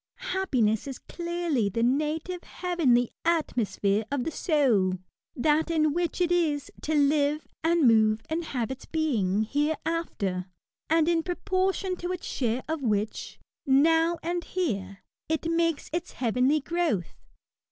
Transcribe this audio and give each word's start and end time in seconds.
Happiness 0.33 0.87
is 0.87 0.97
clearly 0.97 1.69
the 1.69 1.83
native, 1.83 2.43
heavenly 2.43 3.11
atmo 3.23 3.67
sphere 3.67 4.03
of 4.09 4.23
the 4.23 4.31
soul— 4.31 4.93
that 5.45 5.69
in 5.69 5.93
which 5.93 6.19
it 6.19 6.31
is" 6.31 6.71
to 6.81 6.95
live 6.95 7.47
and 7.63 7.87
move 7.87 8.21
and 8.27 8.45
have 8.45 8.71
its 8.71 8.87
being" 8.87 9.43
hereafter, 9.51 10.47
and 10.89 11.07
in 11.07 11.21
pro 11.21 11.35
portion 11.35 11.95
to 11.97 12.11
its 12.11 12.25
share 12.25 12.63
of 12.67 12.81
which, 12.81 13.39
now 13.67 14.17
and 14.23 14.43
here, 14.45 15.03
it 15.29 15.45
makes 15.51 15.87
its 15.93 16.13
heavenly 16.13 16.61
growth. 16.61 17.13